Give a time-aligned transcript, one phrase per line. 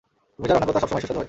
[0.35, 1.19] তুমি যা রান্না করো তা সব সময়ই সুস্বাদু হয়।